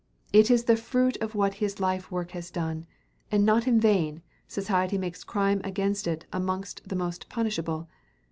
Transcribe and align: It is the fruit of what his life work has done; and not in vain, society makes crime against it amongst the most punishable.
It 0.33 0.49
is 0.49 0.63
the 0.63 0.75
fruit 0.75 1.15
of 1.17 1.35
what 1.35 1.53
his 1.61 1.79
life 1.79 2.09
work 2.09 2.31
has 2.31 2.49
done; 2.49 2.87
and 3.31 3.45
not 3.45 3.67
in 3.67 3.79
vain, 3.79 4.23
society 4.47 4.97
makes 4.97 5.23
crime 5.23 5.61
against 5.63 6.07
it 6.07 6.25
amongst 6.33 6.81
the 6.89 6.95
most 6.95 7.29
punishable. 7.29 7.87